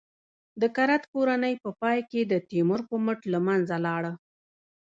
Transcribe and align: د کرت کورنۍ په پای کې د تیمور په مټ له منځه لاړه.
د 0.61 0.63
کرت 0.75 1.03
کورنۍ 1.13 1.53
په 1.63 1.69
پای 1.81 1.99
کې 2.09 2.21
د 2.31 2.33
تیمور 2.49 2.81
په 2.89 2.95
مټ 3.05 3.19
له 3.33 3.39
منځه 3.47 3.75
لاړه. 3.85 4.11